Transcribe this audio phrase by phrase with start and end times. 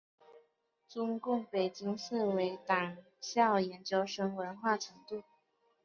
[0.89, 5.21] 中共北京市委党校研究生文化程度。